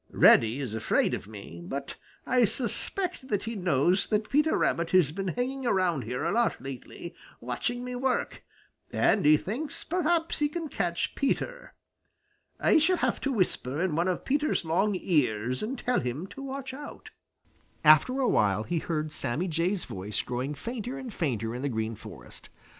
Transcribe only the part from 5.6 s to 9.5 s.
around here a lot lately, watching me work, and he